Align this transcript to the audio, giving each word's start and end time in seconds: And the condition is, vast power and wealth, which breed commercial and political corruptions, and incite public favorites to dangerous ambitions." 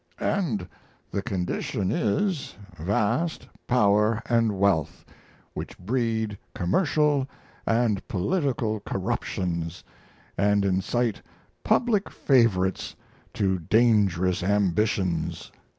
And 0.19 0.67
the 1.11 1.21
condition 1.21 1.91
is, 1.91 2.55
vast 2.75 3.47
power 3.67 4.23
and 4.25 4.57
wealth, 4.57 5.05
which 5.53 5.77
breed 5.77 6.39
commercial 6.55 7.27
and 7.67 8.07
political 8.07 8.79
corruptions, 8.79 9.83
and 10.39 10.65
incite 10.65 11.21
public 11.63 12.09
favorites 12.09 12.95
to 13.35 13.59
dangerous 13.59 14.41
ambitions." 14.41 15.51